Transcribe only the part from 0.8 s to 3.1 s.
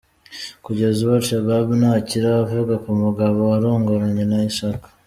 ubu al-Shabab ntacyo iravuga ku